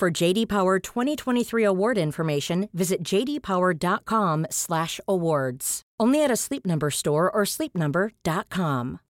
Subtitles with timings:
[0.00, 5.82] For JD Power 2023 award information, visit jdpower.com/awards.
[6.00, 9.00] Only at a Sleep Number store or sleepnumber.com.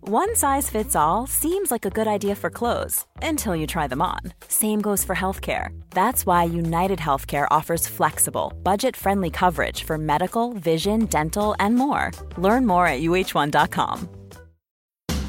[0.00, 4.02] One size fits all seems like a good idea for clothes until you try them
[4.02, 4.18] on.
[4.48, 5.68] Same goes for healthcare.
[5.90, 12.10] That's why United Healthcare offers flexible, budget-friendly coverage for medical, vision, dental, and more.
[12.38, 14.08] Learn more at uh1.com.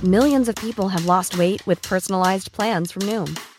[0.03, 3.39] Millions of people have lost weight with personalized plans from Noom,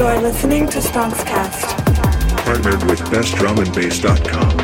[0.00, 1.76] You are listening to Stonxcast.
[2.46, 4.56] Partnered with BestDrumAndBass.com.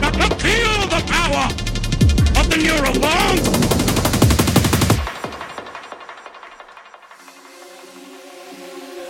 [0.00, 1.46] Now feel the power
[2.38, 3.42] of the Eurobomb!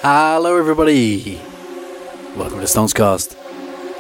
[0.01, 1.39] Hello, everybody.
[2.35, 3.37] Welcome to Stonxcast,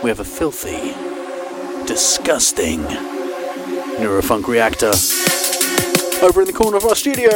[0.02, 0.92] we have a filthy,
[1.86, 2.80] disgusting
[3.96, 4.92] Neurofunk reactor
[6.24, 7.28] over in the corner of our studio.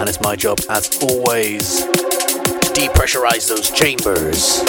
[0.00, 4.62] And it's my job, as always, to depressurize those chambers,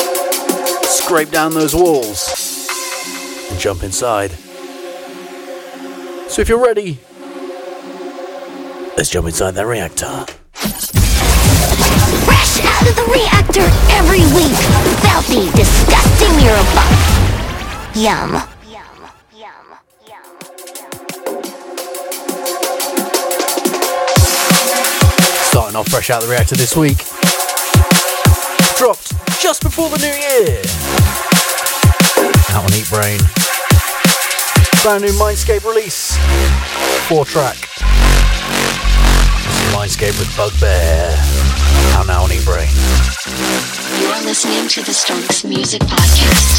[0.88, 2.70] scrape down those walls,
[3.50, 4.30] and jump inside.
[6.30, 7.00] So if you're ready,
[8.96, 10.26] let's jump inside that reactor.
[12.26, 14.56] Fresh out of the reactor every week.
[15.02, 16.94] Filthy, disgusting Eurobomb.
[17.96, 18.57] Yum.
[25.78, 26.98] Off fresh out the reactor this week.
[28.80, 30.58] Dropped just before the new year.
[32.50, 33.22] Out on Eatbrain.
[34.82, 36.18] Brand new MNDSCP release.
[37.08, 37.58] Four track.
[39.70, 41.14] MNDSCP with Bugbear.
[41.94, 42.74] Out now on Eatbrain.
[44.02, 46.58] You're listening to the Stonx Music Podcast.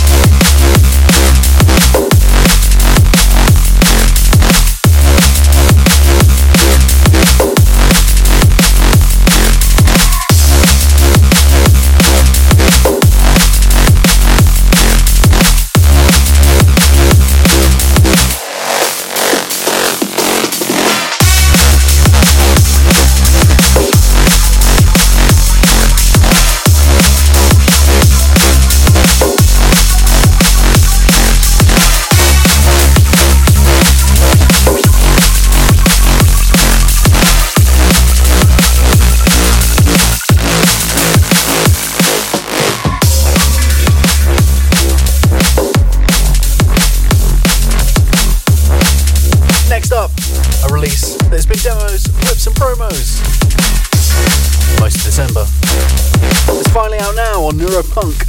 [57.79, 58.27] Neuropunk.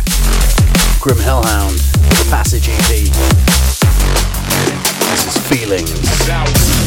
[1.01, 1.75] Grim Hellhound
[2.29, 3.09] Passage EP.
[5.09, 6.78] This is Feelings.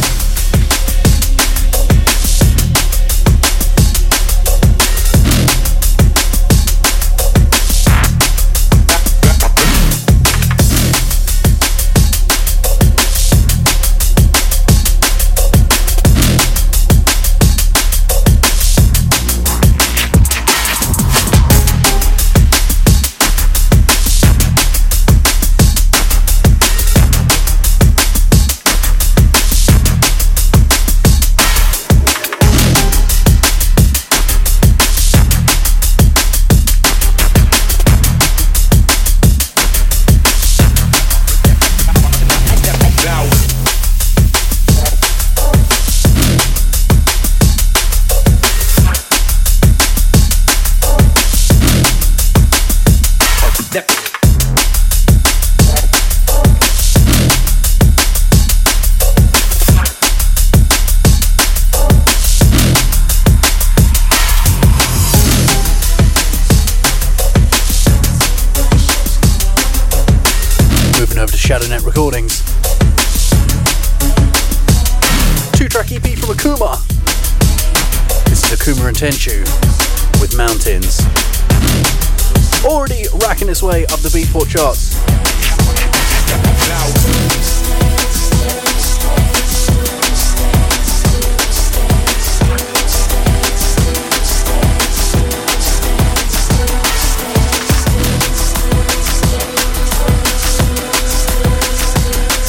[84.23, 84.97] Beatport charts.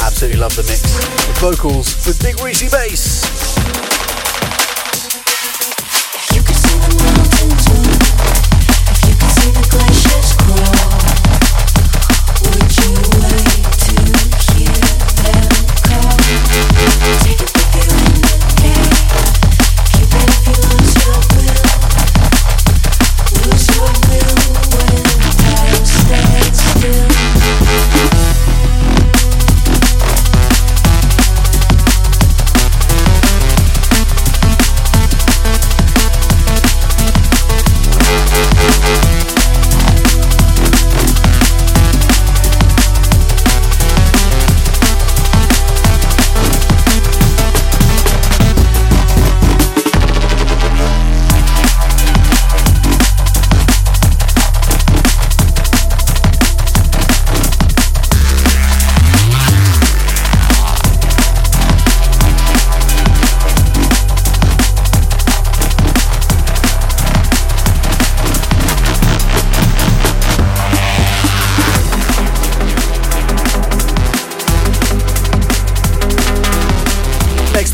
[0.00, 0.82] Absolutely love the mix.
[1.26, 3.33] With vocals with big greasy bass.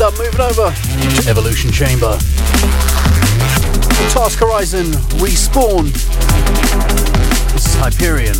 [0.01, 2.17] Up, moving over to Evolution Chamber.
[4.09, 4.85] Task Horizon
[5.19, 5.91] Respawn.
[7.53, 8.35] This is Hyperion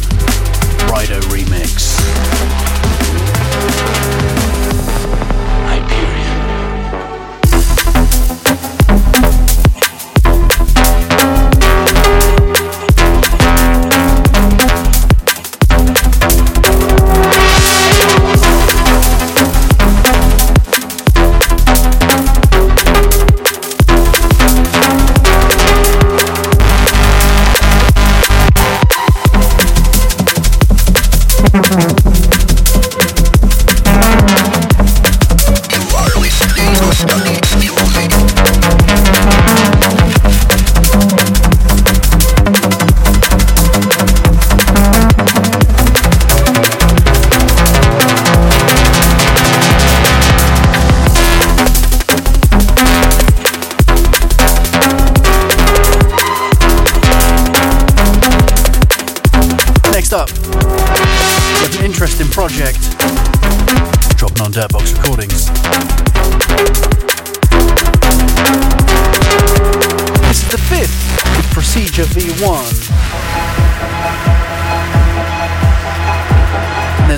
[0.89, 1.91] Rido Remix.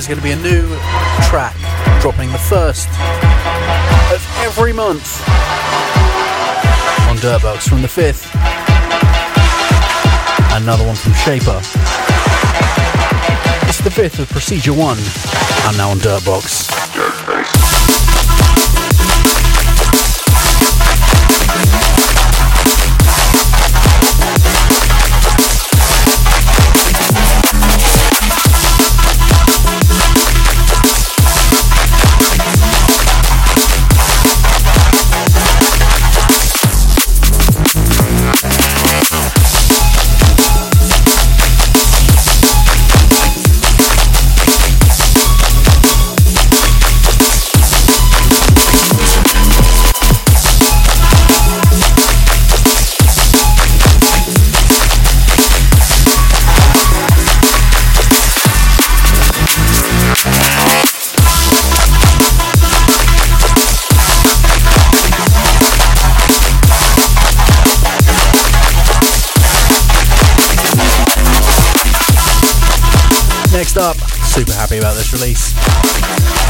[0.06, 0.68] There's going to be a new
[1.22, 1.56] track
[2.02, 2.88] dropping the first
[4.12, 5.22] of every month
[7.08, 8.28] on Dirtbox from the fifth.
[10.52, 11.58] Another one from Shaper.
[13.66, 17.43] It's the fifth of Procedure 1, and now on Dirtbox.
[74.34, 75.54] Super happy about this release.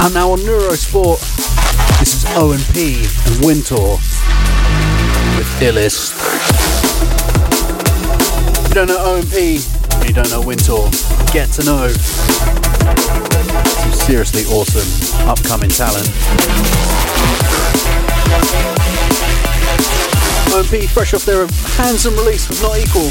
[0.01, 1.21] And now on Neurosport,
[1.99, 3.99] this is O&P and Wintour
[5.37, 6.15] with Illist.
[8.65, 9.61] If you don't know O&P
[9.97, 10.89] and you don't know Wintour,
[11.31, 14.89] get to know some seriously awesome
[15.29, 16.09] upcoming talent.
[20.55, 23.11] O&P fresh off their handsome release with Not Equal.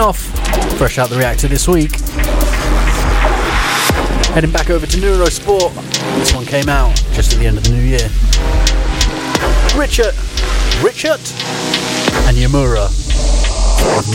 [0.00, 0.18] Off,
[0.76, 1.92] fresh out the reactor this week.
[4.34, 5.72] Heading back over to Neurosport.
[6.18, 8.10] This one came out just at the end of the new year.
[9.78, 10.14] Richard,
[10.82, 11.20] Richard,
[12.26, 12.88] and Yamura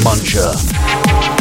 [0.03, 1.38] Muncher.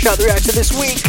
[0.00, 1.04] Fresh out the reactor this week.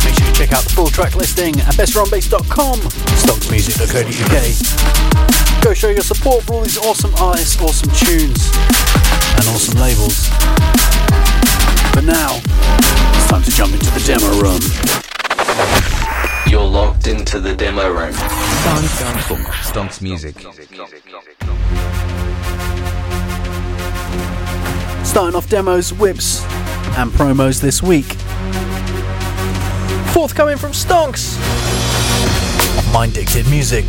[0.00, 5.62] Make sure you check out the full track listing at bestdrumbase.com, stonxmusic.co.uk.
[5.62, 8.50] Go show your support for all these awesome artists, awesome tunes,
[9.36, 10.30] and awesome labels.
[11.92, 12.40] But now,
[13.12, 14.62] it's time to jump into the demo room.
[16.48, 18.14] You're locked into the demo room.
[18.14, 18.88] Stonx,
[19.68, 20.40] Stonx Music.
[25.04, 26.42] Starting off demos, whips,
[26.96, 28.06] and promos this week.
[30.12, 31.36] Forthcoming from Stonx.
[32.92, 33.84] Mind Dicted Music.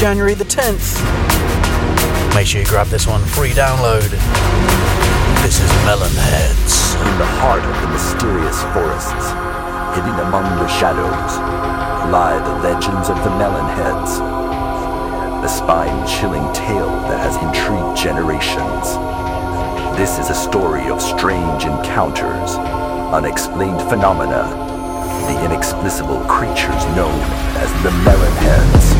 [0.00, 0.96] January the 10th.
[2.34, 4.08] Make sure you grab this one, free download.
[5.42, 6.94] This is Melon Heads.
[6.94, 9.28] In the heart of the mysterious forests,
[9.94, 11.36] hidden among the shadows,
[12.10, 14.20] lie the legends of the Melonheads.
[15.44, 19.13] A spine-chilling tale that has intrigued generations.
[19.96, 22.56] This is a story of strange encounters,
[23.14, 24.42] unexplained phenomena,
[25.28, 27.20] the inexplicable creatures known
[27.62, 28.93] as the Melonheads.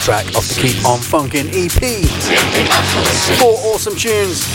[0.00, 2.08] Track of the Keep On Funkin' EP.
[3.38, 4.46] Four awesome tunes,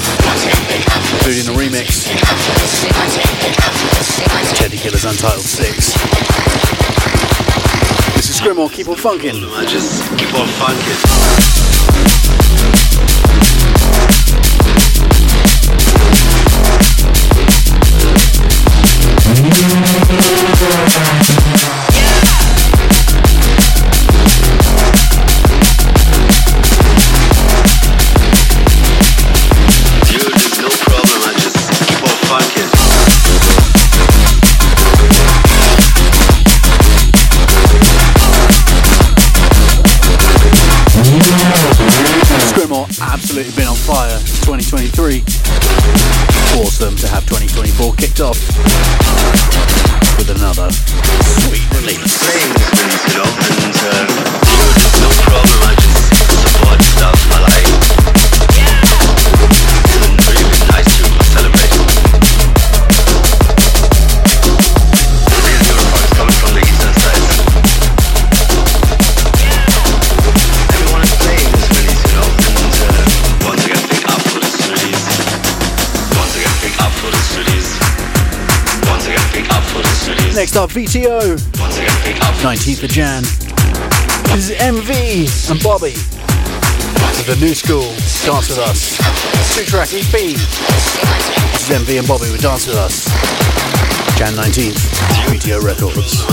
[1.13, 2.07] including the remix.
[4.57, 5.93] Teddy Killerz Untitled 6.
[8.15, 9.39] This is Skrimor, keep on funkin'.
[9.67, 11.45] Just keep on funkin'.
[21.05, 21.64] absolutely
[47.35, 49.34] 2024 kicked off
[80.57, 81.35] Up, VTO.
[82.41, 83.23] 19th of Jan.
[84.33, 85.91] This is MV and Bobby.
[87.25, 87.89] The new school,
[88.23, 88.95] Dance With Us.
[89.53, 90.11] Two track EP.
[90.11, 93.05] This is MV and Bobby with Dance With Us.
[94.17, 94.79] Jan 19th,
[95.27, 96.23] VTO Records.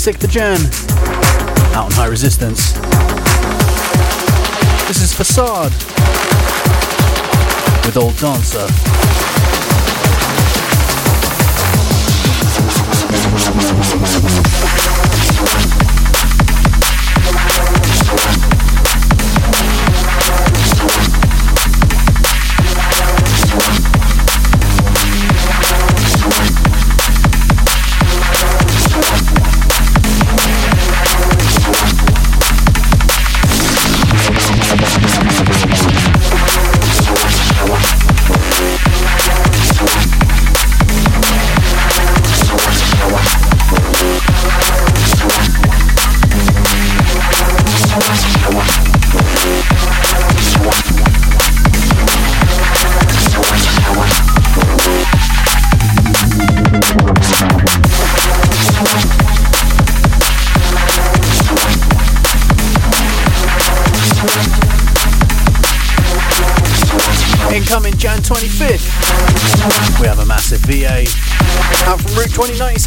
[0.00, 0.58] 26th of Jan,
[1.76, 2.72] out on High Resistance.
[4.88, 5.72] This is Facade
[7.84, 9.09] with Old Dancer.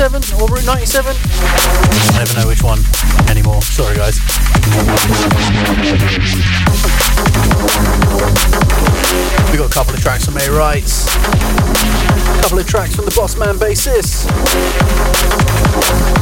[0.03, 1.15] 97 or Route 97.
[1.15, 2.79] I never know which one
[3.29, 3.61] anymore.
[3.61, 4.19] Sorry, guys.
[9.49, 13.11] We got a couple of tracks from A Rights, a couple of tracks from the
[13.11, 14.27] Bossman bassist,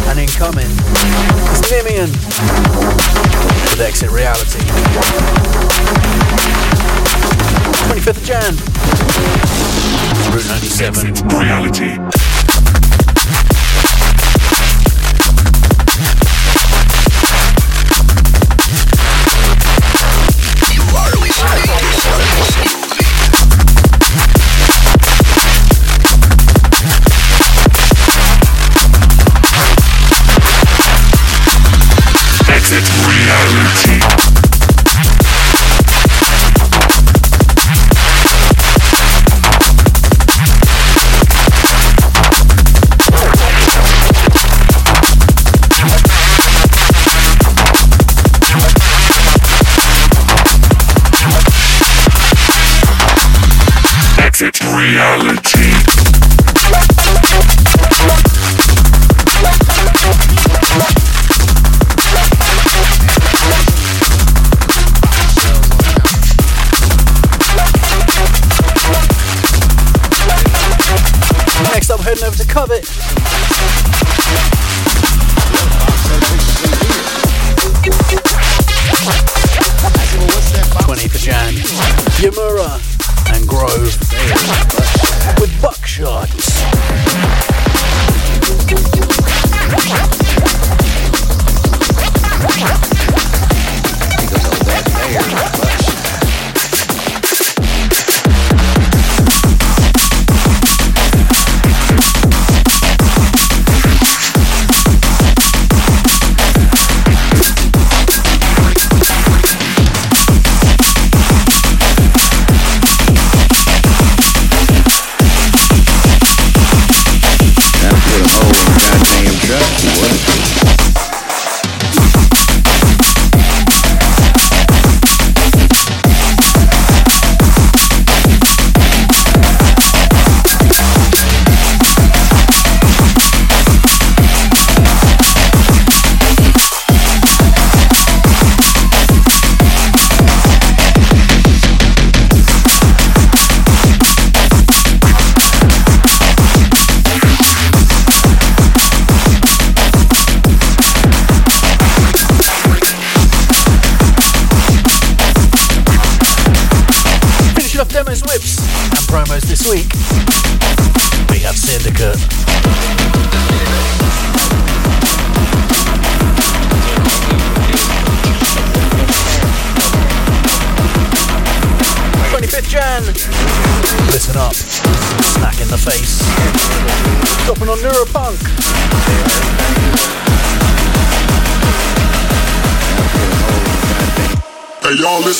[0.10, 0.70] and incoming
[1.50, 2.14] is Nemean
[3.72, 4.60] with Exit Reality.
[7.90, 8.54] 25th of Jan.
[10.32, 11.08] Route 97.
[11.08, 12.41] Exit reality.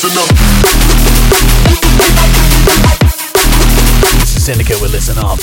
[0.02, 0.28] Listen up.
[4.18, 5.38] This is Syndicate with Listen Up.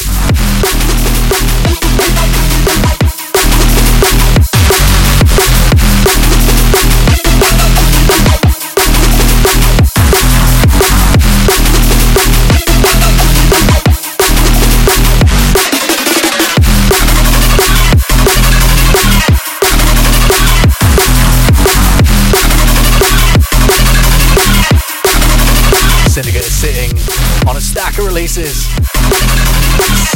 [28.10, 28.65] Releases.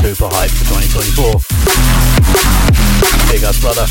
[0.02, 1.38] Super hyped for 2024.
[3.30, 3.86] Big us, brother.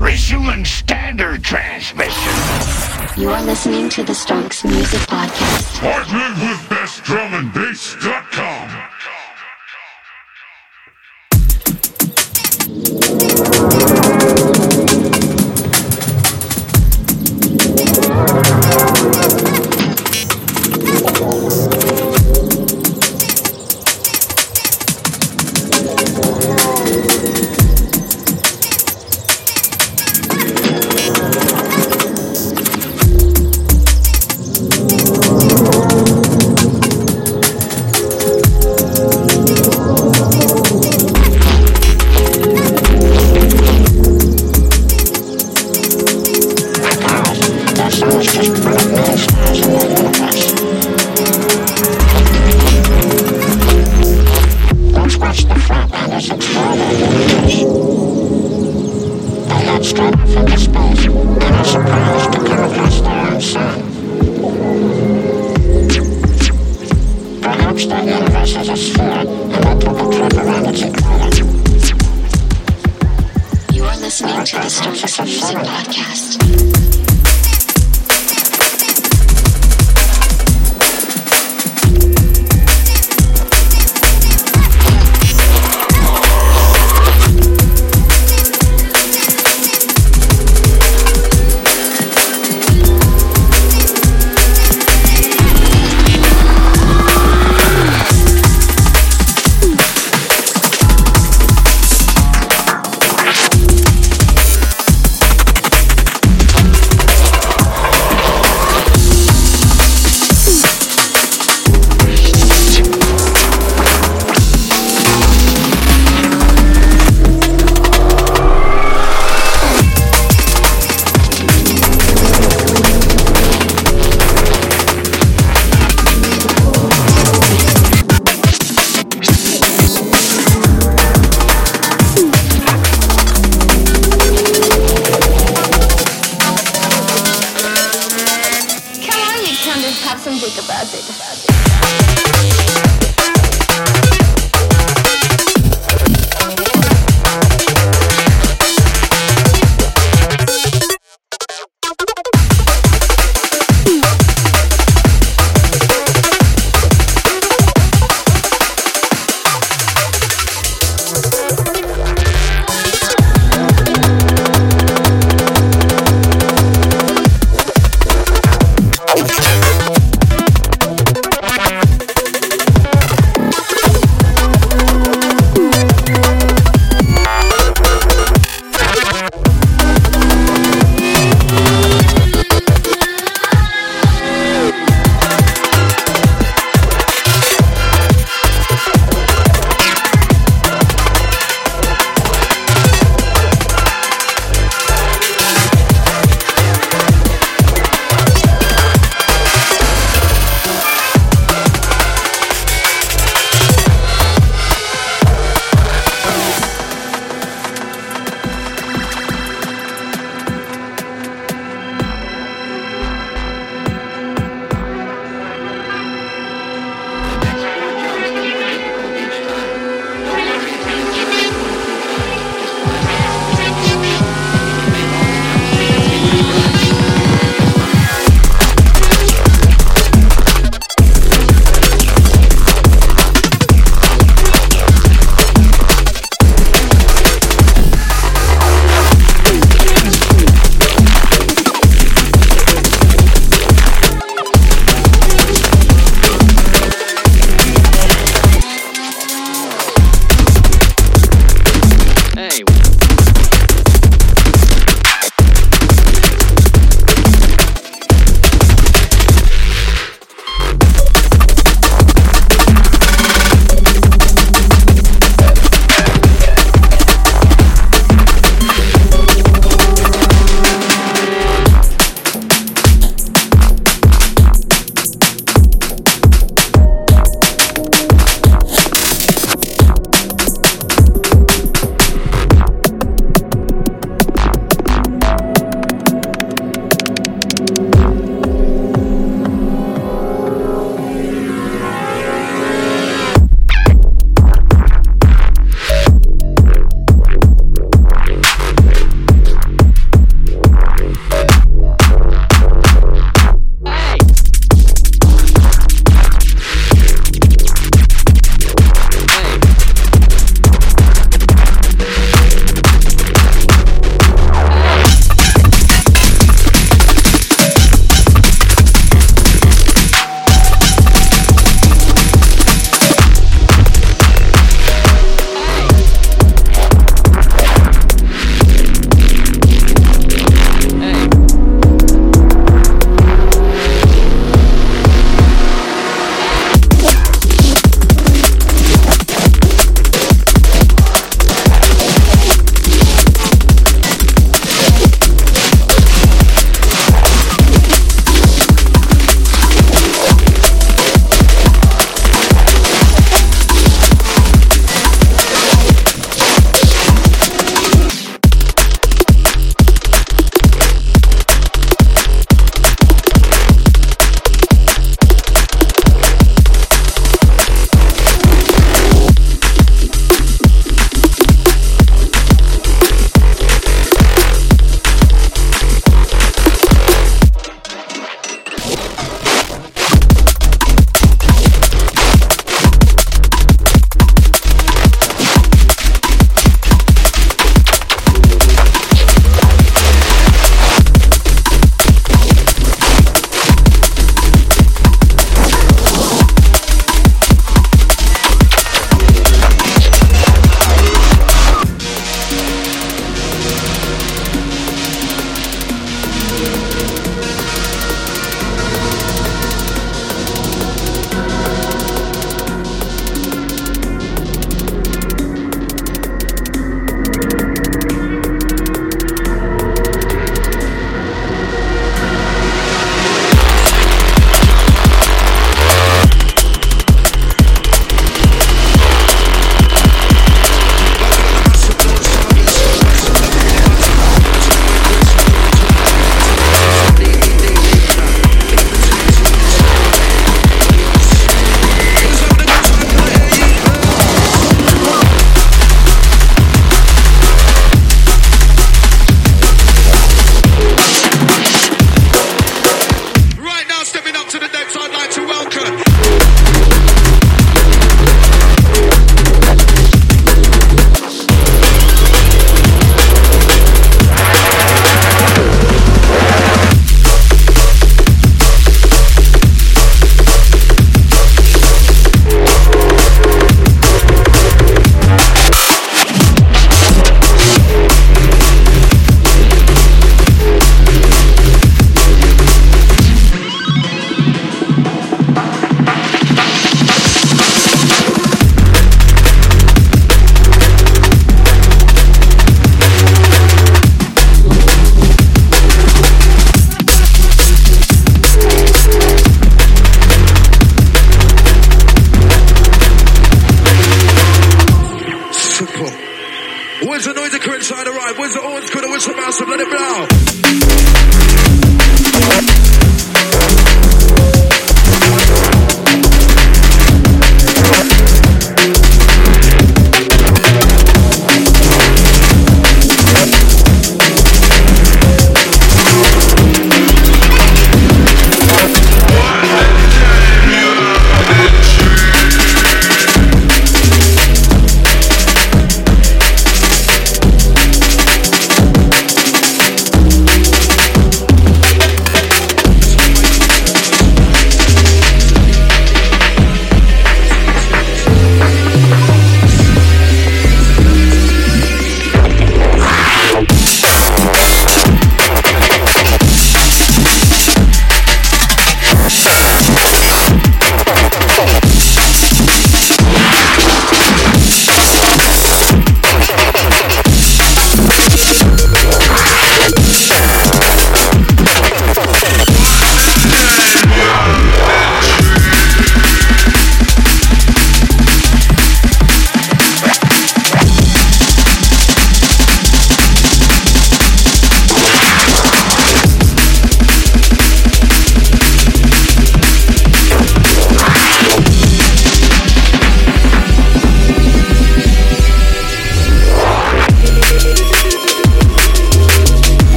[0.00, 3.20] Resuming standard transmission.
[3.20, 5.80] You are listening to the Stonx Music Podcast.
[5.80, 8.87] Partnered with bestdrumandbass.com.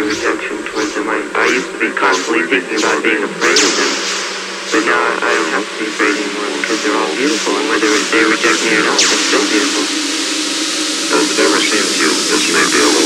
[0.00, 1.28] an exception towards the mind.
[1.36, 3.92] I used to be constantly thinking about being afraid of them.
[4.72, 7.90] But now I don't have to be afraid anymore because they're all beautiful and whether
[8.08, 9.84] they reject me or not, they're still beautiful.
[11.12, 12.08] They'll, they'll receive you.
[12.08, 13.01] This may be a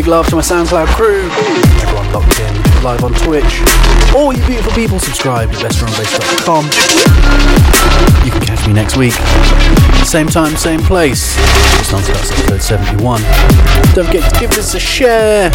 [0.00, 1.28] Big love to my SoundCloud crew.
[1.82, 3.60] Everyone locked in live on Twitch.
[4.16, 6.64] All you beautiful people subscribe to bestdrumandbass.com.
[8.24, 9.12] You can catch me next week.
[10.06, 11.36] Same time, same place.
[11.76, 13.20] Just on Scott's episode 71.
[13.92, 15.50] Don't forget to give this a share,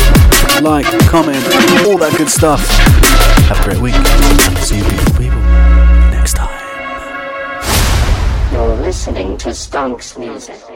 [0.62, 1.44] like, comment,
[1.88, 2.62] all that good stuff.
[3.50, 3.96] Have a great week.
[4.62, 5.42] See you beautiful people
[6.12, 6.54] next time.
[8.54, 10.75] You're listening to Stonx Music.